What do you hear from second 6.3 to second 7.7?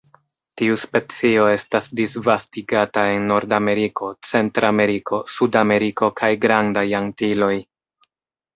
Grandaj Antiloj.